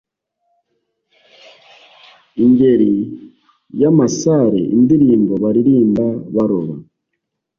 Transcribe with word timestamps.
ingeri 2.43 2.95
y’amasare 3.81 4.61
indirimbo 4.77 5.33
baririmba 5.43 6.07
baroba, 6.35 6.75